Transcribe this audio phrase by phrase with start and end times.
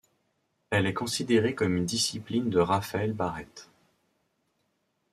[0.71, 3.69] Elle est considérée comme une disciple de Rafael Barrett.